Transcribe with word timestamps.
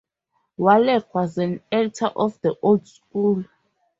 Wallack 0.57 1.13
was 1.13 1.37
an 1.37 1.61
actor 1.71 2.07
of 2.07 2.41
the 2.41 2.55
old 2.63 2.87
school. 2.87 3.45